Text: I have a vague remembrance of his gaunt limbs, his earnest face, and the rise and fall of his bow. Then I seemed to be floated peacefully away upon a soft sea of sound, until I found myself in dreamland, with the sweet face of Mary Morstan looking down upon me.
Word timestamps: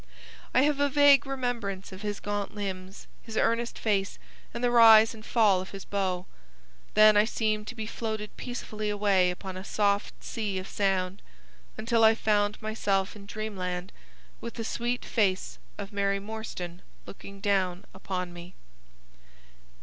I 0.51 0.63
have 0.63 0.79
a 0.79 0.89
vague 0.89 1.27
remembrance 1.27 1.91
of 1.91 2.01
his 2.01 2.19
gaunt 2.19 2.55
limbs, 2.55 3.05
his 3.21 3.37
earnest 3.37 3.77
face, 3.77 4.17
and 4.51 4.63
the 4.63 4.71
rise 4.71 5.13
and 5.13 5.23
fall 5.23 5.61
of 5.61 5.69
his 5.69 5.85
bow. 5.85 6.25
Then 6.95 7.15
I 7.15 7.25
seemed 7.25 7.67
to 7.67 7.75
be 7.75 7.85
floated 7.85 8.35
peacefully 8.35 8.89
away 8.89 9.29
upon 9.29 9.57
a 9.57 9.63
soft 9.63 10.23
sea 10.23 10.57
of 10.57 10.67
sound, 10.67 11.21
until 11.77 12.03
I 12.03 12.15
found 12.15 12.59
myself 12.63 13.15
in 13.15 13.27
dreamland, 13.27 13.91
with 14.39 14.55
the 14.55 14.63
sweet 14.65 15.05
face 15.05 15.59
of 15.77 15.93
Mary 15.93 16.17
Morstan 16.19 16.81
looking 17.05 17.39
down 17.39 17.85
upon 17.93 18.33
me. 18.33 18.55